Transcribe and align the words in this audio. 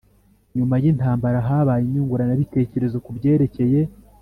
Nyuma 0.57 0.75
y 0.83 0.85
intambara 0.91 1.39
habaye 1.47 1.83
iyunguranabitekerezo 1.87 2.97
ku 3.05 3.09
byerekeye 3.17 3.81